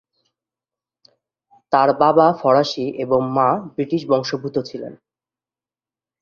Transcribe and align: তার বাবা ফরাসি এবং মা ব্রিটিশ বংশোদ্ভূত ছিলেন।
তার 1.73 1.89
বাবা 1.99 2.27
ফরাসি 2.33 2.85
এবং 2.97 3.19
মা 3.33 3.49
ব্রিটিশ 3.75 4.01
বংশোদ্ভূত 4.09 4.55
ছিলেন। 4.69 4.93